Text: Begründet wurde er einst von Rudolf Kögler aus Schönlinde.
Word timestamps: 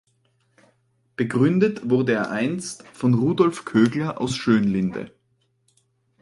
Begründet 1.15 1.87
wurde 1.91 2.13
er 2.13 2.31
einst 2.31 2.81
von 2.91 3.13
Rudolf 3.13 3.65
Kögler 3.65 4.19
aus 4.19 4.35
Schönlinde. 4.35 5.13